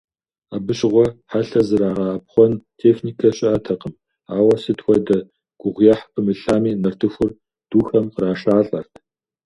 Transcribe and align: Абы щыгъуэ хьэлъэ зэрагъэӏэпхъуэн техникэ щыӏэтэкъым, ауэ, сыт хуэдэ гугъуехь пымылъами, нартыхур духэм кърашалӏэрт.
Абы 0.55 0.73
щыгъуэ 0.77 1.05
хьэлъэ 1.29 1.61
зэрагъэӏэпхъуэн 1.67 2.53
техникэ 2.79 3.27
щыӏэтэкъым, 3.37 3.93
ауэ, 4.35 4.55
сыт 4.63 4.79
хуэдэ 4.83 5.17
гугъуехь 5.59 6.03
пымылъами, 6.11 6.79
нартыхур 6.83 7.31
духэм 7.69 8.05
кърашалӏэрт. 8.15 8.91